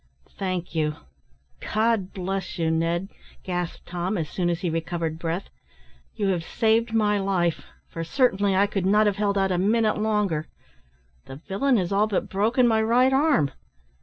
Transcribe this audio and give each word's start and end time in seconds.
"Thank 0.31 0.73
you 0.73 0.95
God 1.59 2.11
bless 2.11 2.57
you, 2.57 2.71
Ned," 2.71 3.09
gasped 3.43 3.85
Tom, 3.85 4.17
as 4.17 4.29
soon 4.31 4.49
as 4.49 4.61
he 4.61 4.69
recovered 4.71 5.19
breath; 5.19 5.51
"you 6.15 6.29
have 6.29 6.43
saved 6.43 6.91
my 6.91 7.19
life, 7.19 7.65
for 7.87 8.03
certainly 8.03 8.55
I 8.55 8.65
could 8.65 8.87
not 8.87 9.05
have 9.05 9.17
held 9.17 9.37
out 9.37 9.51
a 9.51 9.59
minute 9.59 9.99
longer. 9.99 10.47
The 11.25 11.35
villain 11.35 11.77
has 11.77 11.91
all 11.91 12.07
but 12.07 12.29
broken 12.29 12.67
my 12.67 12.81
right 12.81 13.13
arm." 13.13 13.51